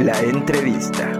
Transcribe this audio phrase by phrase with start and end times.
[0.00, 1.19] La entrevista.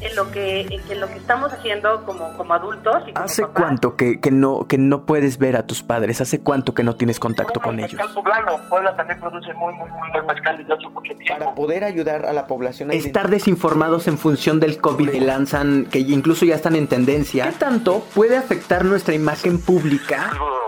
[0.00, 3.02] en lo que, en lo que estamos haciendo como, como adultos.
[3.06, 3.62] Y como ¿Hace papás.
[3.62, 6.20] cuánto que, que no, que no puedes ver a tus padres?
[6.20, 7.94] ¿Hace cuánto que no tienes contacto con ellos?
[7.94, 8.58] Mezcal poblano.
[8.68, 11.38] Puebla también produce muy, muy, muy buen mezcal desde hace mucho tiempo.
[11.38, 15.86] Para poder ayudar a la población a estar desinformados en función del COVID que lanzan,
[15.86, 17.46] que incluso ya están en tendencia.
[17.46, 20.30] ¿Qué tanto puede afectar nuestra imagen pública?
[20.30, 20.65] Algo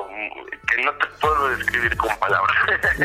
[0.88, 2.56] no te puedo describir con palabras.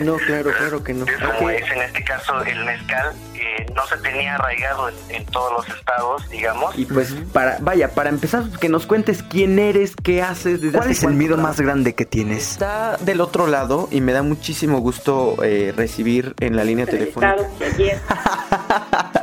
[0.01, 1.05] No, claro, claro que no.
[1.05, 5.25] Es como es en este caso el mezcal, que no se tenía arraigado en, en
[5.27, 6.77] todos los estados, digamos.
[6.77, 10.91] Y pues para, vaya, para empezar, que nos cuentes quién eres, qué haces, desde ¿Cuál
[10.91, 12.51] es el miedo más grande que tienes?
[12.51, 17.35] Está del otro lado y me da muchísimo gusto eh, recibir en la línea telefónica.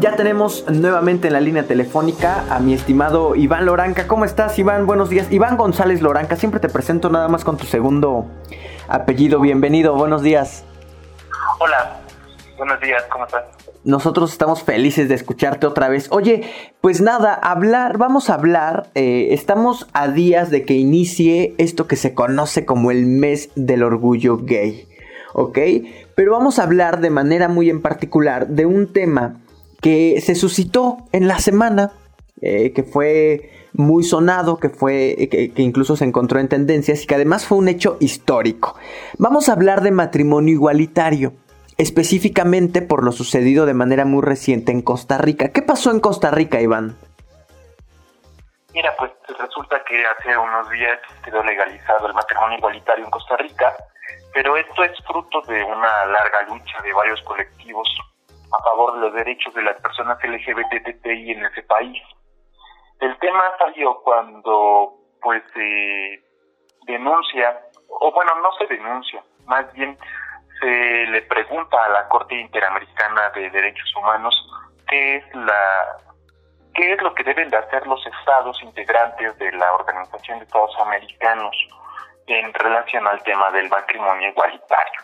[0.00, 4.06] Ya tenemos nuevamente en la línea telefónica a mi estimado Iván Loranca.
[4.06, 4.86] ¿Cómo estás, Iván?
[4.86, 5.30] Buenos días.
[5.30, 6.36] Iván González Loranca.
[6.36, 8.26] Siempre te presento nada más con tu segundo
[8.88, 9.40] apellido.
[9.40, 10.64] Bienvenido, buenos días.
[11.58, 12.00] Hola,
[12.58, 13.44] buenos días, ¿cómo estás?
[13.84, 16.08] Nosotros estamos felices de escucharte otra vez.
[16.10, 18.88] Oye, pues nada, hablar, vamos a hablar.
[18.94, 23.82] eh, estamos a días de que inicie esto que se conoce como el mes del
[23.82, 24.88] orgullo gay.
[25.34, 25.58] ¿Ok?
[26.14, 29.40] Pero vamos a hablar de manera muy en particular de un tema
[29.84, 31.92] que se suscitó en la semana,
[32.40, 37.06] eh, que fue muy sonado, que fue que, que incluso se encontró en tendencias y
[37.06, 38.78] que además fue un hecho histórico.
[39.18, 41.34] Vamos a hablar de matrimonio igualitario,
[41.76, 45.50] específicamente por lo sucedido de manera muy reciente en Costa Rica.
[45.50, 46.96] ¿Qué pasó en Costa Rica, Iván?
[48.72, 53.76] Mira, pues resulta que hace unos días quedó legalizado el matrimonio igualitario en Costa Rica,
[54.32, 57.86] pero esto es fruto de una larga lucha de varios colectivos
[58.58, 62.02] a favor de los derechos de las personas LGBTI en ese país.
[63.00, 66.22] El tema salió cuando pues se
[66.86, 69.98] denuncia, o bueno, no se denuncia, más bien
[70.60, 74.34] se le pregunta a la Corte Interamericana de Derechos Humanos
[74.86, 75.98] qué es la
[76.74, 80.76] qué es lo que deben de hacer los estados integrantes de la Organización de Estados
[80.80, 81.56] Americanos
[82.26, 85.00] en relación al tema del matrimonio igualitario.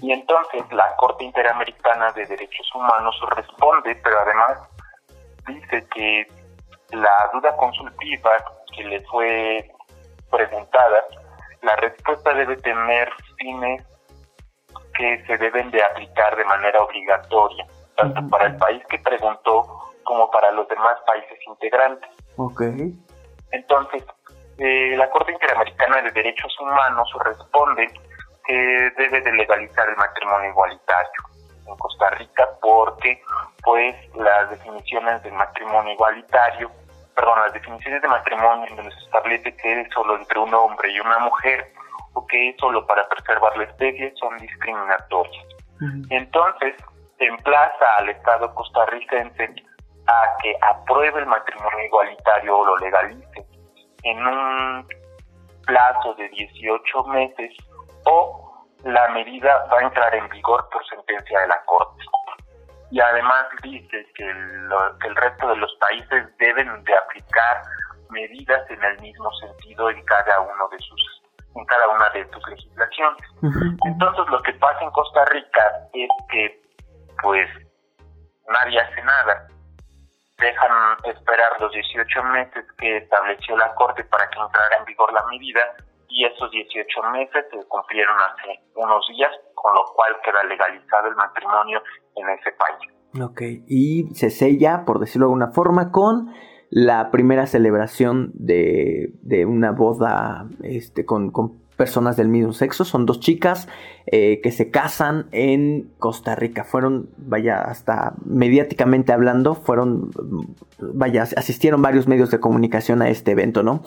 [0.00, 4.58] Y entonces la Corte Interamericana de Derechos Humanos responde, pero además
[5.46, 6.26] dice que
[6.90, 8.30] la duda consultiva
[8.74, 9.70] que le fue
[10.30, 11.04] preguntada,
[11.62, 13.84] la respuesta debe tener fines
[14.96, 18.30] que se deben de aplicar de manera obligatoria, tanto Ujú.
[18.30, 19.62] para el país que preguntó
[20.04, 22.10] como para los demás países integrantes.
[22.36, 22.62] Ok.
[23.50, 24.04] Entonces,
[24.58, 27.88] eh, la Corte Interamericana de Derechos Humanos responde
[28.46, 31.22] que debe de legalizar el matrimonio igualitario
[31.66, 33.20] en Costa Rica porque
[33.62, 36.70] pues las definiciones del matrimonio igualitario,
[37.16, 40.90] perdón, las definiciones de matrimonio en donde se establece que es solo entre un hombre
[40.90, 41.72] y una mujer
[42.12, 45.44] o que es solo para preservar la especie son discriminatorias.
[46.10, 46.76] Entonces,
[47.18, 49.54] emplaza al Estado costarricense
[50.06, 53.53] a que apruebe el matrimonio igualitario o lo legalice
[54.04, 54.88] en un
[55.66, 57.56] plazo de 18 meses
[58.06, 62.04] o la medida va a entrar en vigor por sentencia de la Corte.
[62.90, 64.68] Y además dice que el,
[65.00, 67.62] que el resto de los países deben de aplicar
[68.10, 71.22] medidas en el mismo sentido en cada uno de sus
[71.56, 73.22] en cada una de sus legislaciones.
[73.84, 75.62] Entonces lo que pasa en Costa Rica
[75.92, 76.60] es que
[77.22, 77.48] pues
[78.48, 79.48] nadie hace nada.
[80.44, 85.24] Dejan esperar los 18 meses que estableció la Corte para que entrara en vigor la
[85.32, 85.62] medida
[86.06, 91.16] y esos 18 meses se cumplieron hace unos días, con lo cual queda legalizado el
[91.16, 91.82] matrimonio
[92.14, 93.22] en ese país.
[93.22, 96.34] Ok, y se sella, por decirlo de alguna forma, con
[96.68, 102.84] la primera celebración de, de una boda este, con, con, personas del mismo sexo.
[102.84, 103.68] Son dos chicas
[104.06, 106.64] eh, que se casan en Costa Rica.
[106.64, 110.10] Fueron, vaya, hasta mediáticamente hablando, fueron,
[110.78, 113.82] vaya, asistieron varios medios de comunicación a este evento, ¿no?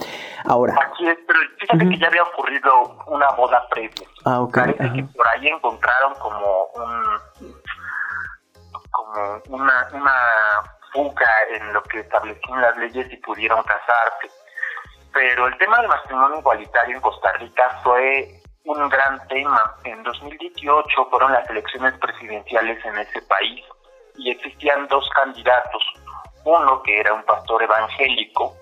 [0.45, 0.75] Ahora.
[0.91, 2.71] Aquí es, pero fíjate que ya había ocurrido
[3.07, 4.07] una boda previa.
[4.25, 4.55] Ah, ok.
[4.55, 7.51] Parece que por ahí encontraron como un.
[8.91, 10.11] como una, una
[10.93, 14.46] fuga en lo que establecían las leyes y pudieron casarse.
[15.17, 19.75] Pero el tema del matrimonio igualitario en Costa Rica fue un gran tema.
[19.83, 23.65] En 2018 fueron las elecciones presidenciales en ese país
[24.15, 25.81] y existían dos candidatos,
[26.45, 28.53] uno que era un pastor evangélico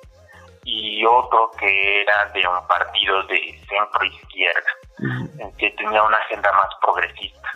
[0.63, 6.69] y otro que era de un partido de centro izquierda, que tenía una agenda más
[6.81, 7.51] progresista.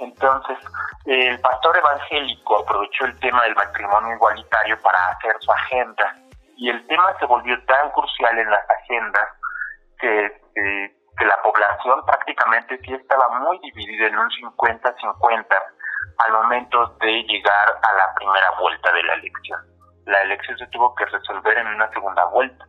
[0.00, 0.58] Entonces,
[1.06, 6.14] el pastor evangélico aprovechó el tema del matrimonio igualitario para hacer su agenda
[6.56, 9.28] y el tema se volvió tan crucial en las agendas
[9.98, 15.46] que, que la población prácticamente sí estaba muy dividida en un 50-50
[16.18, 19.60] al momento de llegar a la primera vuelta de la elección.
[20.06, 22.66] La elección se tuvo que resolver en una segunda vuelta.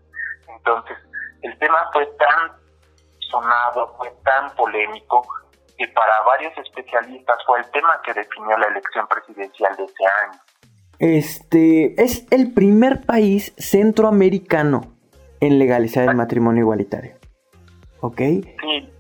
[0.48, 0.98] Entonces,
[1.42, 2.52] el tema fue tan
[3.20, 5.26] sonado, fue tan polémico
[5.78, 10.40] que para varios especialistas fue el tema que definió la elección presidencial de ese año.
[11.00, 14.94] Este es el primer país centroamericano
[15.40, 17.14] en legalizar el matrimonio igualitario.
[18.02, 18.22] ¿Ok?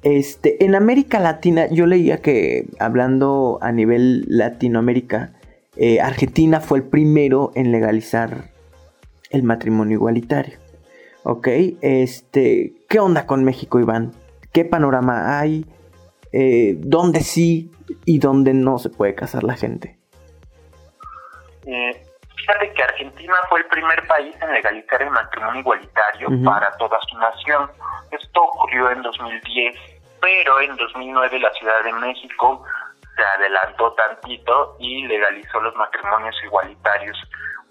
[0.01, 5.33] Este, en América Latina, yo leía que, hablando a nivel Latinoamérica,
[5.75, 8.51] eh, Argentina fue el primero en legalizar
[9.29, 10.57] el matrimonio igualitario.
[11.23, 11.47] ¿Ok?
[11.81, 14.11] Este, ¿qué onda con México, Iván?
[14.51, 15.65] ¿Qué panorama hay?
[16.31, 17.71] Eh, ¿Dónde sí
[18.05, 19.97] y dónde no se puede casar la gente?
[21.65, 26.99] Eh, fíjate que Argentina fue el primer país en legalizar el matrimonio igualitario para toda
[27.09, 27.69] su nación.
[28.11, 29.75] Esto ocurrió en 2010,
[30.21, 32.63] pero en 2009 la Ciudad de México
[33.15, 37.17] se adelantó tantito y legalizó los matrimonios igualitarios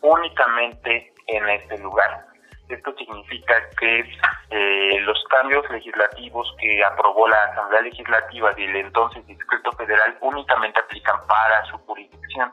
[0.00, 2.26] únicamente en este lugar.
[2.68, 4.00] Esto significa que
[4.50, 11.16] eh, los cambios legislativos que aprobó la Asamblea Legislativa del entonces Distrito Federal únicamente aplican
[11.26, 12.52] para su jurisdicción.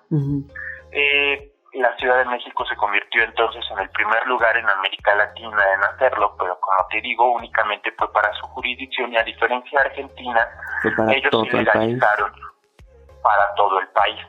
[0.92, 5.64] Eh, la Ciudad de México se convirtió entonces en el primer lugar en América Latina
[5.74, 9.86] en hacerlo, pero como te digo, únicamente fue para su jurisdicción y a diferencia de
[9.86, 10.50] Argentina,
[11.10, 12.32] ellos sí legalizaron
[13.24, 14.20] para todo el país.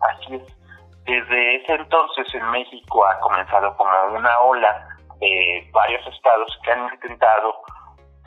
[0.00, 0.56] Así es.
[1.04, 4.86] Desde ese entonces en México ha comenzado como una ola
[5.18, 7.62] de varios estados que han intentado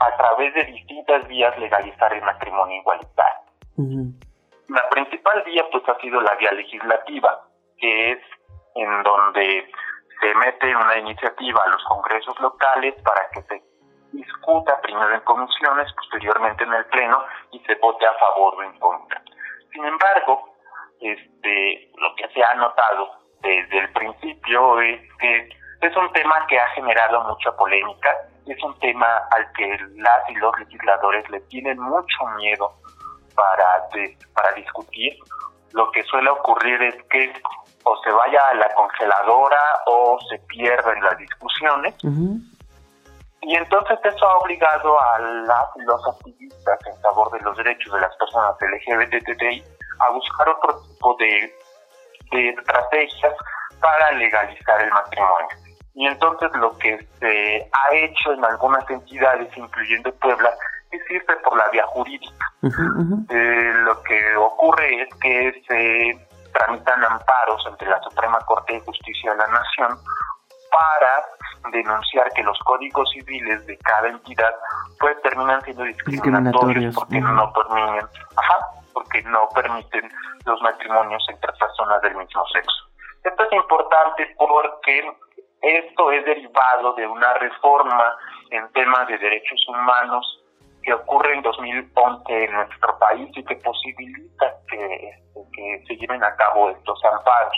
[0.00, 3.40] a través de distintas vías legalizar el matrimonio igualitario.
[4.68, 7.40] La principal vía pues ha sido la vía legislativa,
[7.84, 8.18] que es
[8.76, 9.70] en donde
[10.18, 13.62] se mete una iniciativa a los congresos locales para que se
[14.12, 17.22] discuta primero en comisiones, posteriormente en el pleno
[17.52, 19.22] y se vote a favor o en contra.
[19.70, 20.56] Sin embargo,
[20.98, 23.10] este, lo que se ha notado
[23.42, 25.48] desde el principio es que
[25.82, 30.36] es un tema que ha generado mucha polémica, es un tema al que las y
[30.36, 32.72] los legisladores le tienen mucho miedo
[33.34, 33.88] para,
[34.34, 35.18] para discutir.
[35.72, 37.32] Lo que suele ocurrir es que
[37.84, 41.94] o se vaya a la congeladora o se pierden las discusiones.
[43.42, 48.00] Y entonces eso ha obligado a las los activistas en favor de los derechos de
[48.00, 49.64] las personas LGBTI
[50.00, 51.54] a buscar otro tipo de,
[52.32, 53.34] de estrategias
[53.80, 55.48] para legalizar el matrimonio.
[55.94, 60.50] Y entonces lo que se ha hecho en algunas entidades, incluyendo Puebla,
[60.90, 62.52] es irse por la vía jurídica.
[63.28, 69.32] Eh, lo que ocurre es que se tramitan amparos ante la Suprema Corte de Justicia
[69.32, 69.98] de la Nación
[70.70, 74.54] para denunciar que los códigos civiles de cada entidad
[74.98, 78.58] pues terminan siendo discriminatorios, porque no permiten, ajá,
[78.92, 80.10] porque no permiten
[80.46, 82.84] los matrimonios entre personas del mismo sexo.
[83.24, 85.16] Esto es importante porque
[85.62, 88.16] esto es derivado de una reforma
[88.50, 90.43] en temas de derechos humanos
[90.84, 95.22] que ocurre en 2011 en nuestro país y que posibilita que,
[95.52, 97.56] que se lleven a cabo estos amparos.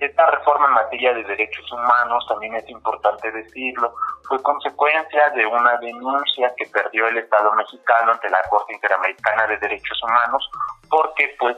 [0.00, 3.94] Esta reforma en materia de derechos humanos, también es importante decirlo,
[4.28, 9.58] fue consecuencia de una denuncia que perdió el Estado mexicano ante la Corte Interamericana de
[9.58, 10.50] Derechos Humanos
[10.90, 11.56] porque pues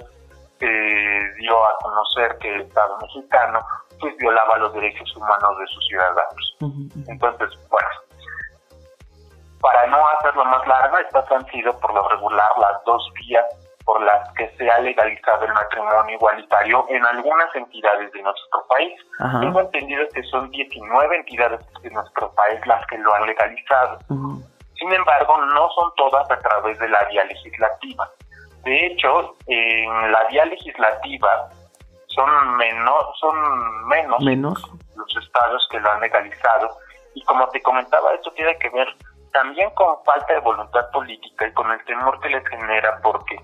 [0.60, 3.60] dio a conocer que el Estado mexicano
[4.00, 6.56] pues violaba los derechos humanos de sus ciudadanos.
[7.08, 7.88] Entonces, bueno,
[9.64, 13.46] para no hacerlo más larga, estas han sido por lo regular las dos vías
[13.86, 18.92] por las que se ha legalizado el matrimonio igualitario en algunas entidades de nuestro país.
[19.40, 23.98] Tengo entendido que son 19 entidades de nuestro país las que lo han legalizado.
[24.74, 28.06] Sin embargo, no son todas a través de la vía legislativa.
[28.64, 31.48] De hecho, en la vía legislativa
[32.08, 34.62] son, menos son menos, menos
[34.94, 36.68] los estados que lo han legalizado.
[37.14, 38.88] Y como te comentaba, esto tiene que ver
[39.34, 43.36] también con falta de voluntad política y con el temor que les genera porque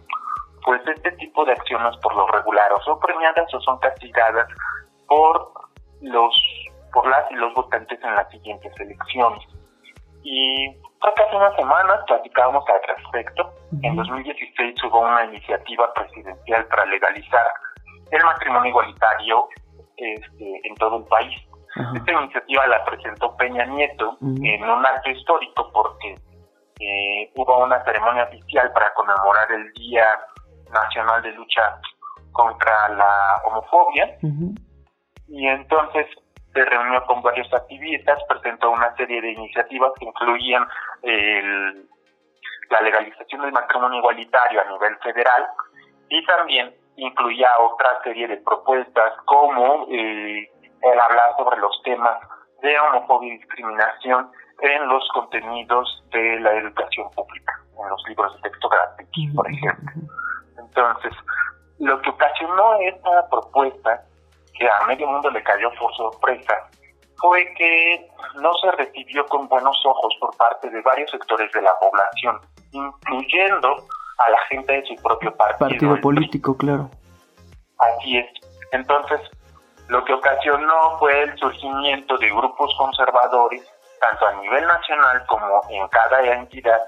[0.65, 4.47] pues este tipo de acciones por lo regular o son premiadas o son castigadas
[5.07, 5.53] por
[6.01, 6.35] los
[6.93, 9.43] por las y los votantes en las siguientes elecciones.
[10.23, 10.69] Y
[11.01, 13.53] hace unas semanas platicábamos al respecto.
[13.83, 17.47] En 2016 hubo una iniciativa presidencial para legalizar
[18.11, 19.49] el matrimonio igualitario
[19.97, 21.41] este, en todo el país.
[21.95, 26.17] Esta iniciativa la presentó Peña Nieto en un acto histórico porque
[26.81, 30.07] eh, hubo una ceremonia oficial para conmemorar el Día
[30.73, 31.77] Nacional de Lucha
[32.33, 34.19] contra la Homofobia.
[35.29, 36.07] Y entonces
[36.53, 40.67] se reunió con varios activistas, presentó una serie de iniciativas que incluían
[41.03, 41.89] el,
[42.71, 45.47] la legalización del matrimonio igualitario a nivel federal
[46.09, 50.49] y también incluía otra serie de propuestas como eh,
[50.83, 52.19] el hablar sobre los temas
[52.63, 58.43] de homofobia y discriminación en los contenidos de la educación pública, en los libros de
[58.43, 59.91] texto gratuitos, por ejemplo.
[60.59, 61.13] Entonces,
[61.79, 64.05] lo que ocasionó esta propuesta,
[64.59, 66.69] que a medio mundo le cayó por sorpresa,
[67.17, 68.09] fue que
[68.41, 72.41] no se recibió con buenos ojos por parte de varios sectores de la población,
[72.73, 73.77] incluyendo
[74.19, 75.69] a la gente de su propio partido.
[75.69, 76.91] Partido político, claro.
[77.79, 78.27] Así es.
[78.73, 79.21] Entonces,
[79.91, 83.61] lo que ocasionó fue el surgimiento de grupos conservadores,
[83.99, 86.81] tanto a nivel nacional como en cada entidad,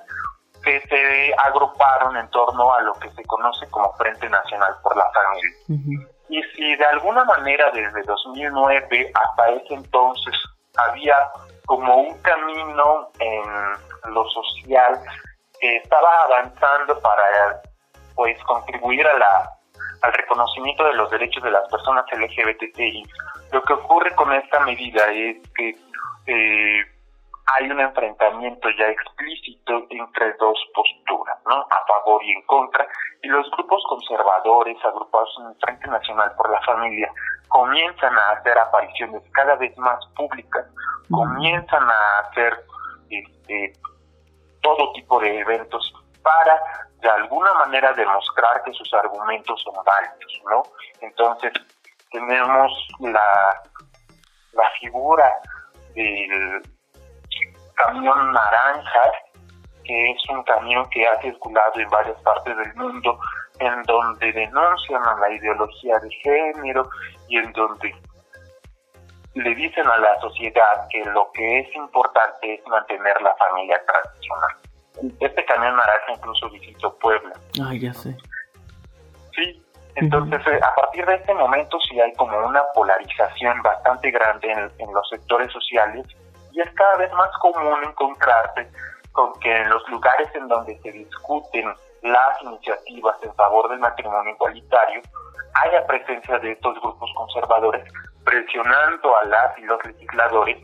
[0.63, 5.11] que se agruparon en torno a lo que se conoce como Frente Nacional por la
[5.11, 6.07] Familia.
[6.29, 10.35] Y si de alguna manera desde 2009 hasta ese entonces
[10.77, 11.17] había
[11.67, 15.01] como un camino en lo social
[15.59, 17.63] que estaba avanzando para
[18.15, 19.51] pues contribuir a la
[20.03, 23.05] al reconocimiento de los derechos de las personas LGBTI,
[23.53, 25.77] lo que ocurre con esta medida es que
[26.27, 26.87] eh,
[27.59, 31.57] hay un enfrentamiento ya explícito entre dos posturas, ¿no?
[31.57, 32.87] A favor y en contra,
[33.23, 37.11] y los grupos conservadores agrupados en el Frente Nacional por la Familia
[37.49, 40.65] comienzan a hacer apariciones cada vez más públicas,
[41.11, 42.65] comienzan a hacer
[43.11, 43.73] este,
[44.63, 46.59] todo tipo de eventos para
[47.03, 50.63] de alguna manera demostrar que sus argumentos son válidos, ¿no?
[51.01, 51.53] Entonces
[52.13, 53.61] tenemos la,
[54.53, 55.29] la figura
[55.95, 56.63] del
[57.75, 59.03] camión naranja,
[59.85, 63.19] que es un camión que ha circulado en varias partes del mundo,
[63.59, 66.89] en donde denuncian a la ideología de género
[67.29, 67.93] y en donde
[69.35, 74.72] le dicen a la sociedad que lo que es importante es mantener la familia tradicional.
[75.21, 77.33] Este camión naranja incluso visitó Puebla.
[77.63, 78.17] Ah, ya sé.
[79.35, 79.65] Sí,
[79.97, 84.93] entonces eh, a partir de este momento sí hay como una polarización bastante grande en
[84.93, 86.07] los sectores sociales
[86.53, 88.69] y es cada vez más común encontrarse
[89.13, 94.33] con que en los lugares en donde se discuten las iniciativas en favor del matrimonio
[94.33, 95.03] igualitario
[95.65, 97.85] haya presencia de estos grupos conservadores
[98.25, 100.59] presionando a las y los legisladores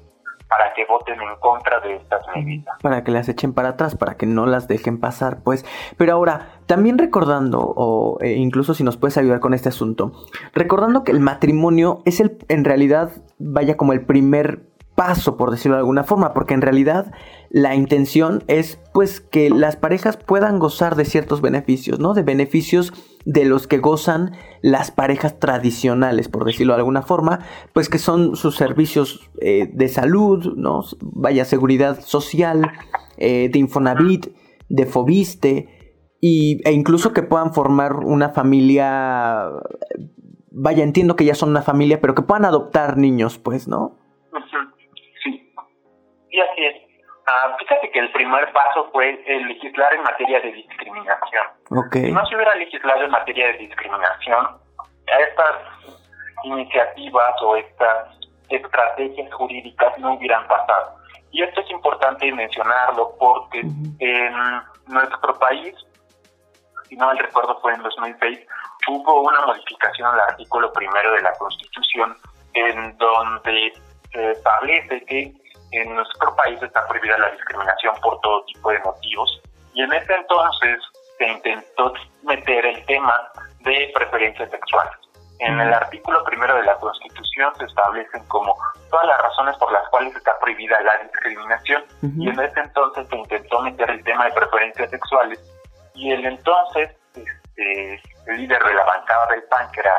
[0.49, 2.77] para que voten en contra de estas medidas.
[2.83, 5.65] Para que las echen para atrás, para que no las dejen pasar, pues.
[5.97, 10.13] Pero ahora, también recordando, o eh, incluso si nos puedes ayudar con este asunto,
[10.55, 14.63] recordando que el matrimonio es el, en realidad, vaya como el primer
[14.95, 17.13] paso, por decirlo de alguna forma, porque en realidad
[17.51, 22.15] la intención es pues que las parejas puedan gozar de ciertos beneficios, ¿no?
[22.15, 22.93] De beneficios
[23.25, 27.41] de los que gozan las parejas tradicionales, por decirlo de alguna forma,
[27.73, 30.85] pues que son sus servicios eh, de salud, ¿no?
[31.01, 32.71] Vaya seguridad social,
[33.17, 34.29] eh, de Infonavit,
[34.69, 35.69] de Fobiste,
[36.21, 39.45] y, e incluso que puedan formar una familia,
[40.51, 43.97] vaya, entiendo que ya son una familia, pero que puedan adoptar niños, pues, ¿no?
[47.31, 51.45] Ah, fíjate que el primer paso fue el legislar en materia de discriminación.
[51.71, 52.07] Okay.
[52.07, 54.59] Si no se hubiera legislado en materia de discriminación,
[55.07, 55.57] estas
[56.45, 58.19] iniciativas o estas
[58.49, 60.97] estrategias jurídicas no hubieran pasado.
[61.31, 64.35] Y esto es importante mencionarlo porque en
[64.87, 65.75] nuestro país,
[66.89, 68.41] si no mal recuerdo fue en 2006,
[68.89, 72.17] hubo una modificación al artículo primero de la Constitución
[72.55, 73.75] en donde
[74.13, 75.35] se establece que
[75.73, 79.41] en nuestro país está prohibida la discriminación por todo tipo de motivos.
[79.75, 80.81] Y en ese entonces
[81.19, 83.15] se intentó meter el tema
[83.61, 84.95] de preferencias sexuales.
[85.41, 88.57] En el artículo primero de la Constitución se establecen como
[88.91, 91.85] todas las razones por las cuales está prohibida la discriminación.
[92.19, 95.39] Y en ese entonces se intentó meter el tema de preferencias sexuales.
[95.95, 96.91] Y el entonces
[97.59, 99.95] este, el líder de la bancada del PAN, que era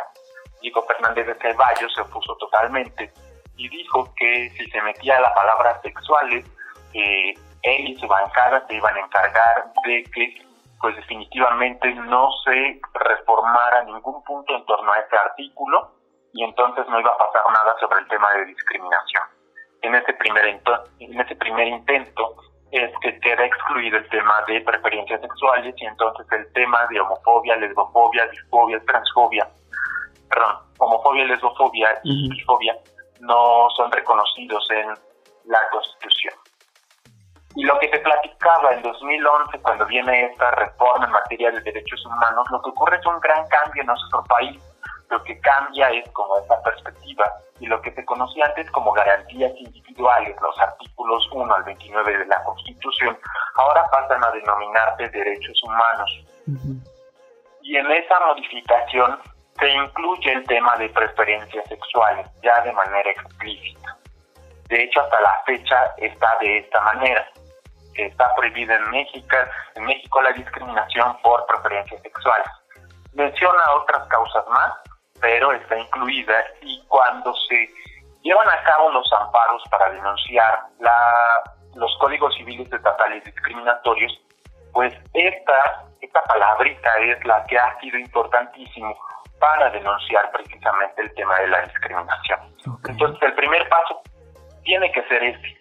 [0.62, 3.12] Diego Fernández de Ceballos, se opuso totalmente
[3.60, 6.46] y dijo que si se metía la palabra sexuales,
[6.94, 10.46] eh, él y su bancada se iban a encargar de que
[10.80, 15.92] pues definitivamente no se reformara ningún punto en torno a ese artículo
[16.32, 19.24] y entonces no iba a pasar nada sobre el tema de discriminación.
[19.82, 22.36] En ese primer, en ese primer intento
[22.72, 27.58] es que queda excluido el tema de preferencias sexuales y entonces el tema de homofobia,
[27.58, 29.50] lesbofobia, disfobia, transfobia,
[30.30, 32.78] perdón, homofobia, lesbofobia y bifobia
[33.20, 34.88] no son reconocidos en
[35.46, 36.34] la Constitución.
[37.56, 42.06] Y lo que te platicaba en 2011, cuando viene esta reforma en materia de derechos
[42.06, 44.62] humanos, lo que ocurre es un gran cambio en nuestro país.
[45.10, 47.26] Lo que cambia es como esta perspectiva
[47.60, 52.26] y lo que se conocía antes como garantías individuales, los artículos 1 al 29 de
[52.28, 53.18] la Constitución,
[53.56, 56.26] ahora pasan a denominarse derechos humanos.
[57.64, 59.20] Y en esa modificación
[59.60, 63.98] se incluye el tema de preferencias sexuales ya de manera explícita.
[64.70, 67.28] De hecho, hasta la fecha está de esta manera
[68.06, 69.36] está prohibida en México,
[69.76, 72.48] en México la discriminación por preferencias sexuales.
[73.14, 74.74] Menciona otras causas más,
[75.20, 77.68] pero está incluida y cuando se
[78.22, 81.44] llevan a cabo los amparos para denunciar la,
[81.76, 84.14] los códigos civiles estatales discriminatorios,
[84.74, 88.96] pues esta, esta palabrita es la que ha sido importantísimo
[89.40, 92.40] para denunciar precisamente el tema de la discriminación.
[92.88, 94.02] Entonces el primer paso
[94.64, 95.58] tiene que ser este,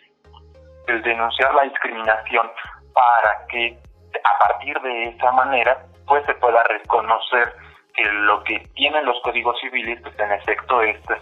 [0.89, 2.51] el denunciar la discriminación
[2.93, 3.79] para que
[4.25, 7.55] a partir de esa manera pues se pueda reconocer
[7.95, 11.19] que lo que tienen los códigos civiles pues en efecto estos,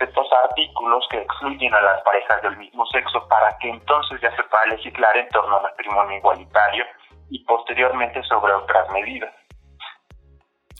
[0.00, 4.42] estos artículos que excluyen a las parejas del mismo sexo para que entonces ya se
[4.44, 6.84] pueda legislar en torno al matrimonio igualitario
[7.30, 9.32] y posteriormente sobre otras medidas.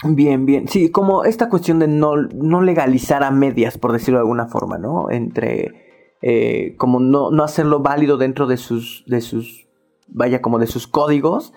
[0.02, 0.68] Bien, bien.
[0.68, 4.76] Sí, como esta cuestión de no, no legalizar a medias, por decirlo de alguna forma,
[4.76, 5.10] ¿no?
[5.10, 9.66] Entre eh, como no, no hacerlo válido dentro de sus, de sus,
[10.08, 11.52] vaya, como de sus códigos.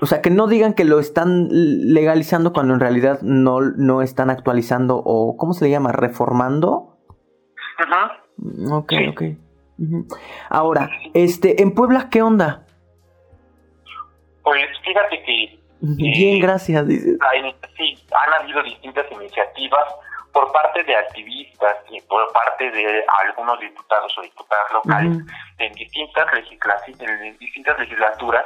[0.00, 4.30] O sea, que no digan que lo están legalizando cuando en realidad no, no están
[4.30, 5.92] actualizando o, ¿cómo se le llama?
[5.92, 6.96] Reformando.
[7.76, 8.24] Ajá.
[8.72, 9.22] Ok, ok.
[10.48, 12.66] Ahora, este, en Puebla, ¿qué onda?
[14.42, 15.59] Pues fíjate que...
[15.96, 16.86] Bien, eh, gracias.
[16.86, 19.84] sí, han habido distintas iniciativas
[20.32, 25.18] por parte de activistas y por parte de algunos diputados o diputadas locales
[25.58, 28.44] en, distintas en distintas legislaturas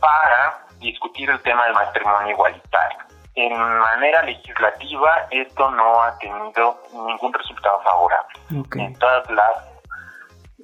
[0.00, 2.98] para discutir el tema del matrimonio igualitario.
[3.34, 8.34] En manera legislativa esto no ha tenido ningún resultado favorable.
[8.76, 9.76] En todas las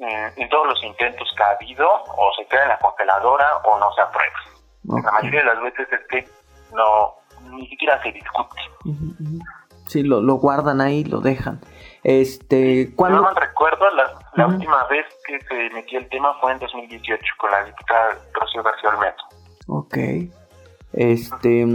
[0.00, 3.78] eh, en todos los intentos que ha habido o se queda en la congeladora o
[3.78, 4.51] no se aprueba.
[4.84, 6.28] La mayoría de las veces es que
[6.74, 7.14] no
[7.50, 8.60] ni siquiera se discute.
[9.86, 11.60] Sí, lo, lo guardan ahí, lo dejan.
[12.02, 13.84] Este, cuando No recuerdo,
[14.34, 18.62] la, última vez que se metió el tema fue en 2018 con la diputada Rocío
[18.62, 19.14] García Olmedo.
[19.68, 19.96] Ok.
[20.92, 21.66] Este.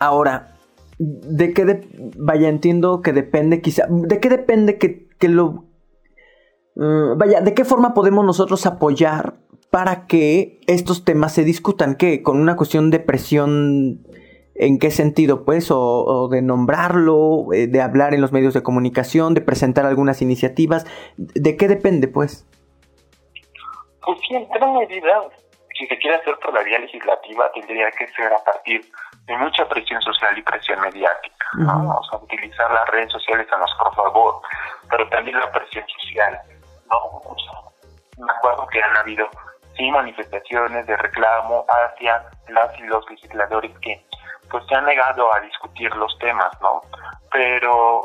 [0.00, 0.54] Ahora,
[0.98, 3.86] ¿de qué vaya, entiendo que depende quizá.
[3.88, 5.64] ¿De qué depende que, que lo.
[6.76, 9.34] Uh, vaya, ¿de qué forma podemos nosotros apoyar
[9.74, 11.96] para que estos temas se discutan?
[11.96, 12.22] ¿Qué?
[12.22, 14.06] ¿Con una cuestión de presión
[14.54, 15.68] ¿En qué sentido, pues?
[15.72, 20.86] O, de nombrarlo, eh, de hablar en los medios de comunicación, de presentar algunas iniciativas.
[21.16, 22.46] ¿De qué depende, pues?
[24.06, 25.24] Pues sí, en gran medida,
[25.76, 28.80] si se quiere hacer por la vía legislativa, tendría que ser a partir
[29.26, 31.96] de mucha presión social y presión mediática, ¿no?
[31.98, 34.40] O sea, utilizar las redes sociales a nuestro favor,
[34.88, 36.38] pero también la presión social,
[36.88, 36.96] ¿no?
[37.28, 39.28] O sea, me acuerdo que han habido
[39.76, 44.04] sí manifestaciones de reclamo hacia las y los legisladores que
[44.50, 46.80] pues se han negado a discutir los temas, ¿no?
[47.32, 48.02] Pero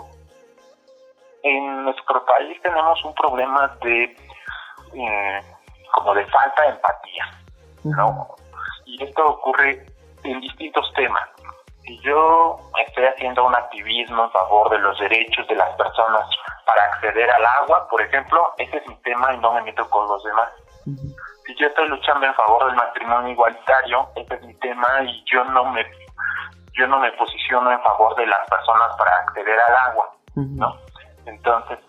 [1.43, 4.03] en nuestro país tenemos un problema de
[4.93, 5.41] eh,
[5.93, 7.25] como de falta de empatía,
[7.83, 8.35] ¿no?
[8.85, 9.85] Y esto ocurre
[10.23, 11.27] en distintos temas.
[11.83, 16.27] Si yo estoy haciendo un activismo en favor de los derechos de las personas
[16.65, 20.07] para acceder al agua, por ejemplo, ese es mi tema y no me meto con
[20.07, 20.49] los demás.
[21.49, 25.43] Si yo estoy luchando en favor del matrimonio igualitario, ese es mi tema y yo
[25.45, 25.83] no me
[26.73, 30.77] yo no me posiciono en favor de las personas para acceder al agua, ¿no?
[31.25, 31.79] Entonces,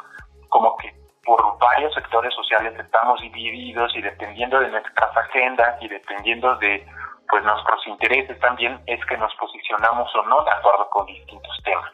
[0.49, 0.91] como que
[1.27, 6.83] por varios sectores sociales estamos divididos y dependiendo de nuestras agendas y dependiendo de
[7.29, 11.93] pues nuestros intereses también es que nos posicionamos o no de acuerdo con distintos temas.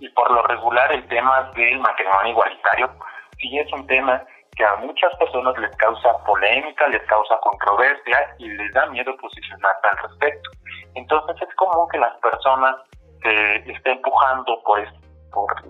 [0.00, 2.90] Y por lo regular el tema del matrimonio igualitario
[3.38, 4.20] sí es un tema
[4.56, 9.86] que a muchas personas les causa polémica, les causa controversia y les da miedo posicionarse
[9.88, 10.50] al respecto.
[10.94, 12.76] Entonces es común que las personas
[13.22, 14.78] que estén empujando por,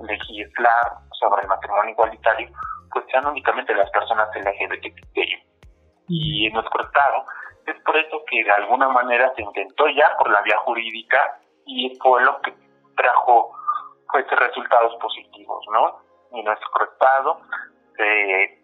[0.07, 2.51] legislar sobre el matrimonio igualitario
[2.93, 5.19] pues sean únicamente las personas LGBT.
[6.09, 7.25] Y en nuestro estado
[7.67, 11.97] es por eso que de alguna manera se intentó ya por la vía jurídica y
[12.03, 12.55] fue lo que
[12.97, 13.53] trajo
[14.13, 15.99] pues resultados positivos, ¿no?
[16.33, 17.41] En nuestro estado
[17.97, 18.64] se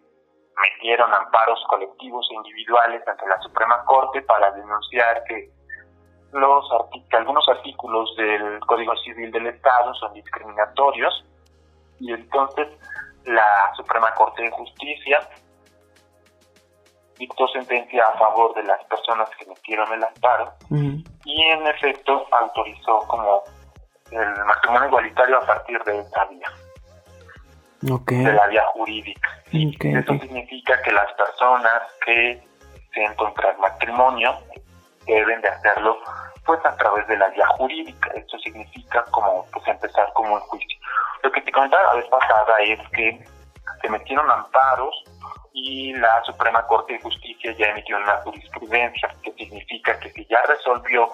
[0.60, 5.50] metieron amparos colectivos e individuales ante la Suprema Corte para denunciar que
[6.32, 6.68] los
[7.10, 11.24] que algunos artículos del Código Civil del Estado son discriminatorios
[11.98, 12.68] y entonces
[13.24, 15.28] la Suprema Corte de Justicia
[17.18, 20.52] dictó sentencia a favor de las personas que metieron el amparo
[21.24, 23.42] y en efecto autorizó como
[24.10, 26.48] el matrimonio igualitario a partir de esta vía.
[28.24, 29.28] De la vía jurídica.
[29.98, 32.42] Eso significa que las personas que
[32.92, 34.38] se contra el matrimonio
[35.06, 35.98] deben de hacerlo
[36.44, 38.10] pues a través de la vía jurídica.
[38.14, 40.78] Esto significa como pues empezar como un juicio.
[41.22, 43.24] Lo que te comentaba la vez pasada es que
[43.80, 44.94] se metieron amparos
[45.52, 50.40] y la Suprema Corte de Justicia ya emitió una jurisprudencia, que significa que si ya
[50.46, 51.08] resolvió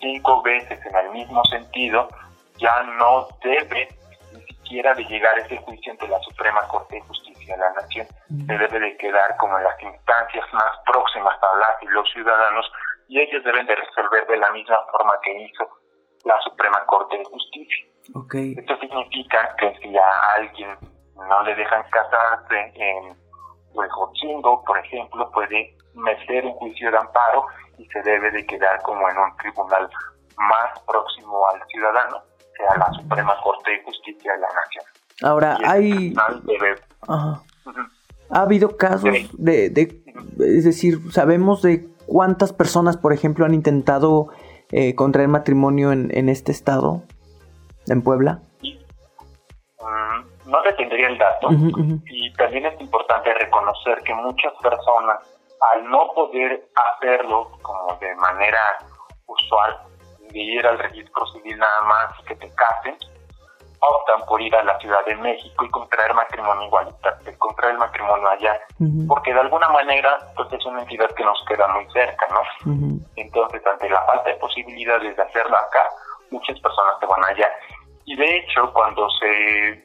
[0.00, 2.08] cinco veces en el mismo sentido,
[2.56, 3.88] ya no debe
[4.64, 7.72] ni siquiera de llegar a ese juicio ante la Suprema Corte de Justicia de la
[7.72, 8.06] Nación,
[8.46, 12.72] se debe de quedar como en las instancias más próximas a las y los ciudadanos
[13.08, 15.68] y ellos deben de resolver de la misma forma que hizo
[16.24, 17.84] la Suprema Corte de Justicia.
[18.58, 20.78] Esto significa que si a alguien
[21.14, 23.16] no le dejan casarse en
[23.74, 27.46] Huejotzingo, por ejemplo, puede meter un juicio de amparo
[27.78, 29.90] y se debe de quedar como en un tribunal
[30.36, 32.22] más próximo al ciudadano,
[32.56, 34.84] sea la Suprema Corte de Justicia de la Nación.
[35.22, 36.14] Ahora, hay...
[38.30, 40.02] Ha habido casos de, de,
[40.40, 44.28] es decir, sabemos de cuántas personas, por ejemplo, han intentado
[44.72, 47.02] eh, contraer matrimonio en, en este estado,
[47.86, 48.40] en Puebla.
[50.46, 51.48] No le tendría el dato.
[52.06, 55.18] Y también es importante reconocer que muchas personas
[55.72, 58.58] al no poder hacerlo como de manera
[59.26, 59.76] usual
[60.34, 62.96] de ir al registro civil nada más que te casen
[63.80, 68.28] optan por ir a la Ciudad de México y contraer matrimonio igualitario, contraer el matrimonio
[68.28, 68.58] allá,
[69.06, 72.40] porque de alguna manera pues es una entidad que nos queda muy cerca, ¿no?
[73.16, 75.82] Entonces, ante la falta de posibilidades de hacerlo acá,
[76.30, 77.48] muchas personas se van allá.
[78.06, 79.84] Y de hecho, cuando se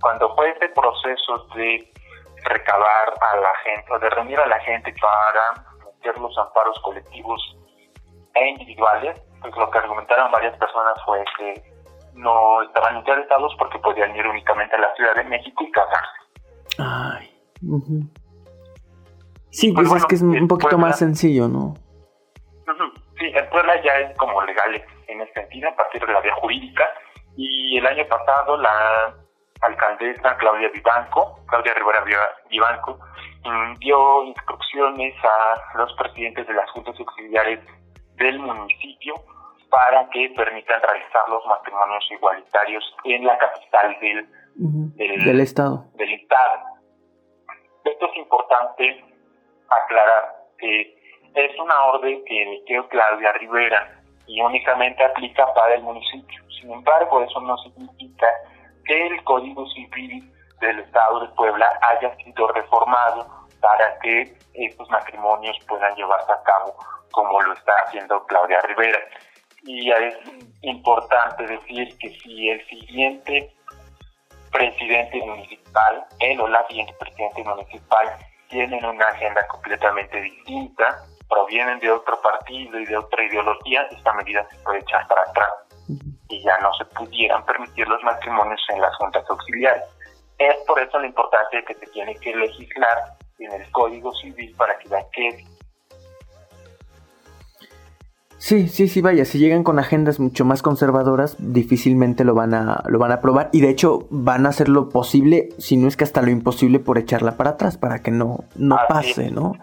[0.00, 1.92] cuando fue ese proceso de
[2.44, 7.56] recabar a la gente o de reunir a la gente para meter los amparos colectivos
[8.34, 11.62] e individuales, pues lo que argumentaron varias personas fue que
[12.14, 16.20] no estaban interesados porque podían ir únicamente a la Ciudad de México y casarse.
[16.78, 17.30] Ay.
[19.50, 21.74] Sí, pues, es que es un poquito más sencillo, ¿no?
[23.18, 26.34] Sí, en Puebla ya es como legal en ese sentido, a partir de la vía
[26.36, 26.88] jurídica.
[27.36, 29.14] Y el año pasado la
[29.60, 32.04] alcaldesa Claudia Vivanco, Claudia Rivera
[32.48, 32.98] Vivanco,
[33.78, 37.60] dio instrucciones a los presidentes de las juntas auxiliares
[38.20, 39.14] del municipio
[39.70, 44.28] para que permitan realizar los matrimonios igualitarios en la capital del,
[45.24, 45.86] del, estado.
[45.94, 46.60] del estado.
[47.84, 49.04] Esto es importante
[49.68, 50.94] aclarar que
[51.34, 56.42] es una orden que emitió Claudia Rivera y únicamente aplica para el municipio.
[56.60, 58.26] Sin embargo, eso no significa
[58.84, 60.30] que el Código Civil
[60.60, 63.26] del Estado de Puebla haya sido reformado
[63.60, 66.74] para que estos matrimonios puedan llevarse a cabo
[67.10, 68.98] como lo está haciendo Claudia Rivera.
[69.62, 70.14] Y es
[70.62, 73.54] importante decir que si el siguiente
[74.50, 78.08] presidente municipal, él o la siguiente presidente municipal,
[78.48, 84.46] tienen una agenda completamente distinta, provienen de otro partido y de otra ideología, esta medida
[84.50, 85.50] se puede echar para atrás
[86.28, 89.84] y ya no se pudieran permitir los matrimonios en las juntas auxiliares.
[90.38, 94.54] Es por eso la importancia de que se tiene que legislar en el Código Civil
[94.56, 95.44] para que ya quede
[98.40, 102.82] Sí, sí, sí, vaya, si llegan con agendas mucho más conservadoras, difícilmente lo van a
[102.88, 105.98] lo van a aprobar y de hecho van a hacer lo posible, si no es
[105.98, 109.56] que hasta lo imposible por echarla para atrás para que no no pase, ¿no?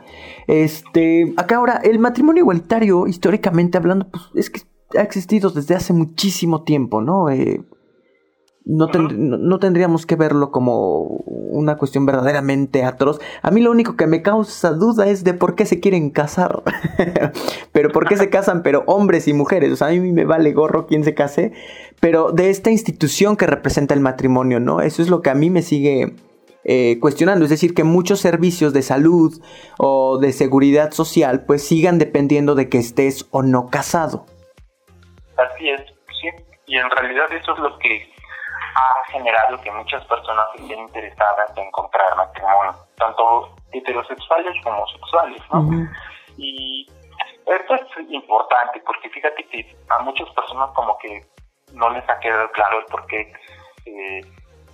[0.46, 4.62] Este, acá ahora el matrimonio igualitario históricamente hablando, pues es que
[4.96, 7.32] ha existido desde hace muchísimo tiempo, ¿no?
[7.32, 7.63] Eh,
[8.67, 13.19] no, no, tendríamos que verlo como una cuestión verdaderamente atroz.
[13.41, 16.63] A mí lo único que me causa duda es de por qué se quieren casar.
[17.71, 19.71] pero por qué se casan, pero hombres y mujeres.
[19.71, 21.53] O sea, a mí me vale gorro quién se case.
[22.01, 24.82] Pero de esta institución que representa el matrimonio, ¿no?
[24.82, 26.13] Eso es lo que a mí me sigue
[26.65, 27.45] eh, cuestionando.
[27.45, 29.41] Es decir, que muchos servicios de salud
[29.77, 34.25] o de seguridad social pues sigan dependiendo de que estés o no casado.
[35.38, 35.82] Así es,
[36.19, 36.27] sí.
[36.65, 38.16] Y en realidad eso es lo que
[38.78, 45.90] ha generado que muchas personas estén interesadas en comprar matrimonio, tanto heterosexuales como homosexuales, ¿no?
[46.38, 46.88] Y
[47.48, 51.26] esto es importante porque fíjate que a muchas personas como que
[51.74, 53.34] no les ha quedado claro el por qué
[53.86, 54.22] eh,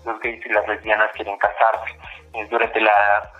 [0.06, 1.98] los gays y las lesbianas quieren casarse.
[2.34, 3.32] Eh, durante la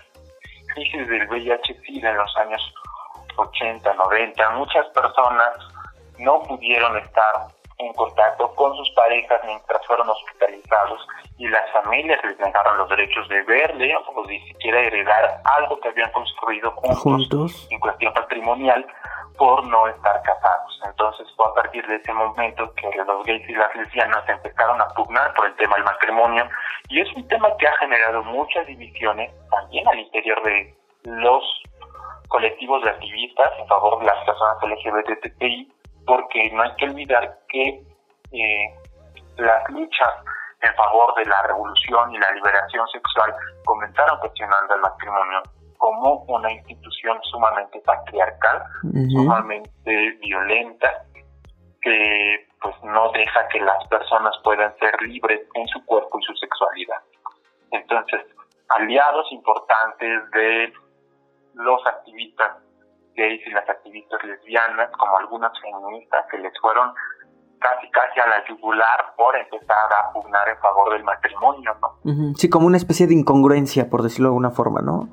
[0.74, 2.74] crisis del VIH-Sida en los años
[3.36, 5.58] 80, 90, muchas personas
[6.18, 11.06] no pudieron estar en contacto con sus parejas mientras fueron hospitalizados
[11.38, 15.88] y las familias les negaron los derechos de verle o ni siquiera heredar algo que
[15.88, 18.86] habían construido juntos, en cuestión patrimonial
[19.36, 20.80] por no estar casados.
[20.86, 24.88] Entonces fue a partir de ese momento que los gays y las lesbianas empezaron a
[24.88, 26.48] pugnar por el tema del matrimonio
[26.88, 31.42] y es un tema que ha generado muchas divisiones también al interior de los
[32.28, 35.73] colectivos de activistas en favor de las personas LGBTI
[36.06, 37.82] porque no hay que olvidar que
[38.32, 38.74] eh,
[39.36, 40.14] las luchas
[40.62, 45.42] en favor de la revolución y la liberación sexual comenzaron cuestionando el matrimonio
[45.76, 48.62] como una institución sumamente patriarcal,
[49.10, 51.04] sumamente violenta,
[51.82, 56.34] que pues no deja que las personas puedan ser libres en su cuerpo y su
[56.36, 57.02] sexualidad.
[57.72, 58.22] Entonces,
[58.70, 60.72] aliados importantes de
[61.54, 62.63] los activistas
[63.14, 66.92] gays y las activistas lesbianas, como algunas feministas que les fueron
[67.64, 72.34] casi casi a la yugular por empezar a pugnar en favor del matrimonio, ¿no?
[72.36, 75.08] Sí, como una especie de incongruencia, por decirlo de alguna forma, ¿no?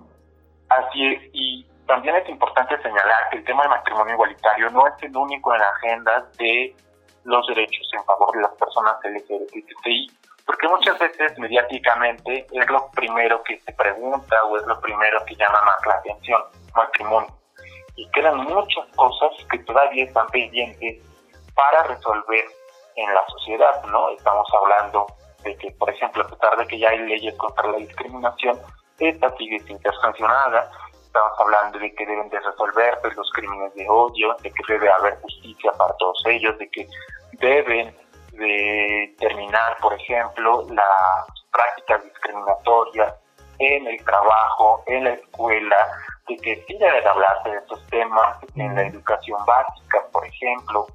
[0.68, 4.94] Así es, y también es importante señalar que el tema del matrimonio igualitario no es
[5.02, 6.76] el único en la agenda de
[7.24, 10.12] los derechos en favor de las personas LGBTI,
[10.46, 15.36] porque muchas veces mediáticamente es lo primero que se pregunta o es lo primero que
[15.36, 16.42] llama más la atención,
[16.76, 17.41] matrimonio
[17.96, 21.04] y quedan muchas cosas que todavía están pendientes
[21.56, 22.46] para resolver
[22.96, 24.10] en la sociedad, ¿no?
[24.10, 25.08] Estamos hablando
[25.44, 28.60] de que, por ejemplo, a pesar de que ya hay leyes contra la discriminación,
[29.00, 30.72] esta sigue sin ser sancionada.
[31.02, 34.90] Estamos hablando de que deben de resolver pues, los crímenes de odio, de que debe
[34.92, 36.88] haber justicia para todos ellos, de que
[37.34, 37.96] deben
[38.32, 43.14] de terminar, por ejemplo, las prácticas discriminatorias
[43.60, 45.76] en el trabajo, en la escuela,
[46.28, 50.88] de que sí deben hablarse de estos temas en la educación básica, por ejemplo.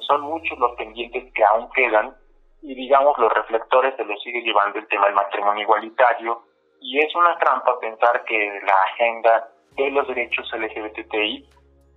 [0.00, 2.14] son muchos los pendientes que aún quedan
[2.62, 6.42] y digamos los reflectores se los sigue llevando el tema del matrimonio igualitario
[6.80, 11.48] y es una trampa pensar que la agenda de los derechos LGBTI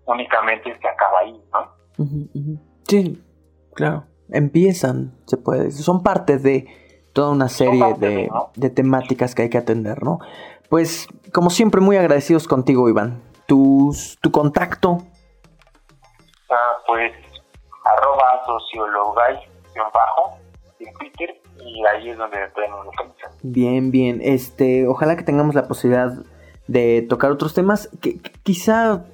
[0.06, 1.78] únicamente se acaba ahí, ¿no?
[2.88, 3.22] Sí,
[3.74, 4.06] claro.
[4.30, 6.68] Empiezan, se puede Son parte de
[7.14, 10.20] toda una serie de, de, temáticas que hay que atender, ¿no?
[10.70, 13.24] Pues, como siempre, muy agradecidos contigo, Iván.
[13.46, 14.98] ¿Tu, tu contacto?
[16.50, 17.14] Ah, pues,
[17.84, 20.38] arroba sociologay-bajo
[20.80, 23.32] en Twitter y ahí es donde pueden localizar.
[23.44, 24.20] Bien, bien.
[24.22, 26.12] Este, ojalá que tengamos la posibilidad
[26.68, 29.06] de tocar otros temas que, quizá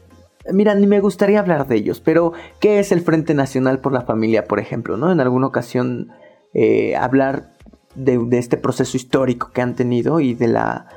[0.51, 4.01] Mira, ni me gustaría hablar de ellos, pero ¿qué es el Frente Nacional por la
[4.01, 4.97] Familia, por ejemplo?
[4.97, 5.09] ¿no?
[5.09, 6.11] En alguna ocasión
[6.53, 7.53] eh, hablar
[7.95, 10.89] de, de, este proceso histórico que han tenido y de la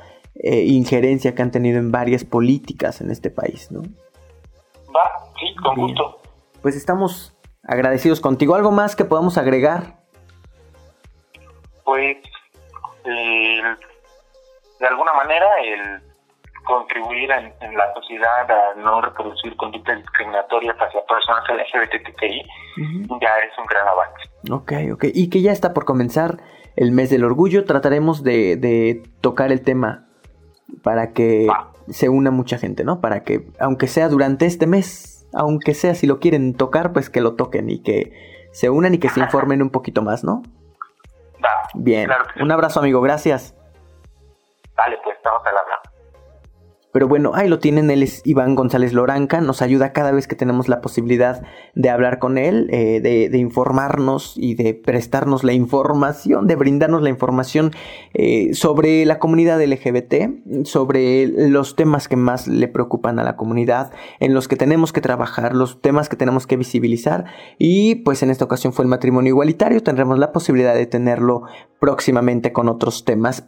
[0.43, 3.81] eh, injerencia que han tenido en varias políticas en este país, ¿no?
[3.81, 6.21] Va, sí, con gusto.
[6.61, 8.55] Pues estamos agradecidos contigo.
[8.55, 9.97] ¿Algo más que podamos agregar?
[11.83, 12.17] Pues,
[13.05, 16.01] de alguna manera, el
[16.65, 22.45] contribuir en, la sociedad a no reproducir conductas discriminatorias hacia personas LGBTI
[23.21, 24.29] ya es un gran avance.
[24.51, 25.05] Ok, ok.
[25.13, 26.37] Y que ya está por comenzar
[26.75, 27.65] el mes del orgullo.
[27.65, 30.06] Trataremos de, de tocar el tema
[30.83, 31.47] para que
[31.89, 33.01] se una mucha gente, ¿no?
[33.01, 37.21] Para que, aunque sea durante este mes, aunque sea si lo quieren tocar, pues que
[37.21, 38.13] lo toquen y que
[38.51, 40.43] se unan y que se informen un poquito más, ¿no?
[41.73, 43.55] Bien, un abrazo amigo, gracias.
[44.75, 45.81] Dale, pues estamos al habla.
[46.97, 50.35] Pero bueno, ahí lo tienen, él es Iván González Loranca, nos ayuda cada vez que
[50.35, 51.43] tenemos la posibilidad
[51.75, 57.09] de hablar con él, eh, de, informarnos y de prestarnos la información, de brindarnos la
[57.09, 57.69] información
[58.15, 63.91] eh, sobre la comunidad LGBT, sobre los temas que más le preocupan a la comunidad,
[64.19, 67.25] en los que tenemos que trabajar, los temas que tenemos que visibilizar
[67.59, 71.43] y pues en esta ocasión fue el matrimonio igualitario, tendremos la posibilidad de tenerlo
[71.79, 73.45] próximamente con otros temas.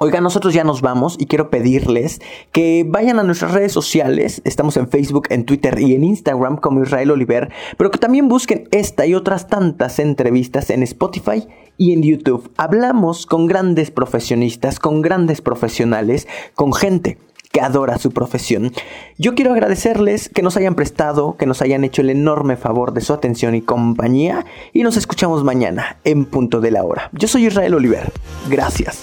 [0.00, 2.20] Oiga, nosotros ya nos vamos y quiero pedirles
[2.52, 4.40] que vayan a nuestras redes sociales.
[4.44, 8.68] Estamos en Facebook, en Twitter y en Instagram como Israel Oliver, pero que también busquen
[8.70, 12.48] esta y otras tantas entrevistas en Spotify y en YouTube.
[12.56, 17.18] Hablamos con grandes profesionistas, con grandes profesionales, con gente
[17.50, 18.70] que adora su profesión.
[19.18, 23.00] Yo quiero agradecerles que nos hayan prestado, que nos hayan hecho el enorme favor de
[23.00, 27.10] su atención y compañía y nos escuchamos mañana en punto de la hora.
[27.14, 28.12] Yo soy Israel Oliver.
[28.48, 29.02] Gracias.